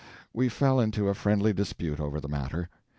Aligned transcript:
We 0.33 0.49
fell 0.49 0.79
into 0.79 1.09
a 1.09 1.13
friendly 1.13 1.53
dispute 1.53 1.99
over 1.99 2.19
the 2.19 2.27
matter. 2.27 2.71